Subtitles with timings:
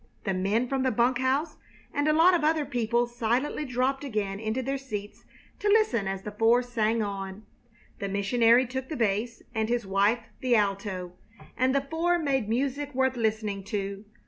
[0.23, 1.57] The men from the bunk house
[1.93, 5.25] and a lot of other people silently dropped again into their seats
[5.59, 7.45] to listen as the four sang on.
[7.99, 11.11] The missionary took the bass, and his wife the alto,
[11.55, 14.03] and the four made music worth listening to.